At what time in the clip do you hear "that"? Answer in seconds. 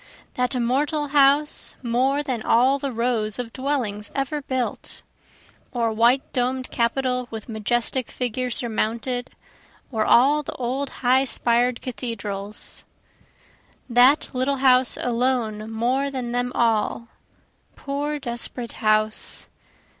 0.33-0.55, 13.87-14.29